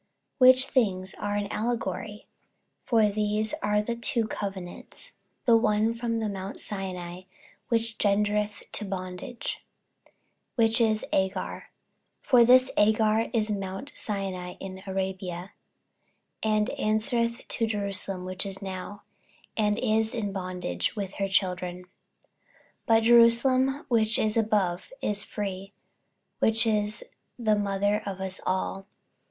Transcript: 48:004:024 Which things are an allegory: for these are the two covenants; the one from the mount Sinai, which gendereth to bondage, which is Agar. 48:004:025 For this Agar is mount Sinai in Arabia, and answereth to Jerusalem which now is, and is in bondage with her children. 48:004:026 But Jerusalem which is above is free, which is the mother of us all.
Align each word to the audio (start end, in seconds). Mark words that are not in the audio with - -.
48:004:024 0.41 0.49
Which 0.49 0.65
things 0.65 1.13
are 1.19 1.35
an 1.35 1.47
allegory: 1.51 2.25
for 2.85 3.09
these 3.09 3.53
are 3.61 3.83
the 3.83 3.95
two 3.95 4.27
covenants; 4.27 5.11
the 5.45 5.55
one 5.55 5.93
from 5.93 6.17
the 6.17 6.27
mount 6.27 6.59
Sinai, 6.59 7.21
which 7.67 7.99
gendereth 7.99 8.63
to 8.71 8.83
bondage, 8.83 9.63
which 10.55 10.81
is 10.81 11.05
Agar. 11.13 11.33
48:004:025 12.23 12.23
For 12.23 12.43
this 12.43 12.71
Agar 12.77 13.29
is 13.31 13.51
mount 13.51 13.91
Sinai 13.93 14.55
in 14.59 14.81
Arabia, 14.87 15.51
and 16.41 16.71
answereth 16.71 17.41
to 17.49 17.67
Jerusalem 17.67 18.25
which 18.25 18.47
now 18.59 19.03
is, 19.05 19.49
and 19.55 19.77
is 19.77 20.15
in 20.15 20.31
bondage 20.31 20.95
with 20.95 21.13
her 21.17 21.27
children. 21.29 21.75
48:004:026 21.75 21.85
But 22.87 23.03
Jerusalem 23.03 23.85
which 23.87 24.17
is 24.17 24.35
above 24.35 24.91
is 25.03 25.23
free, 25.23 25.73
which 26.39 26.65
is 26.65 27.03
the 27.37 27.55
mother 27.55 28.01
of 28.07 28.19
us 28.19 28.41
all. 28.47 28.87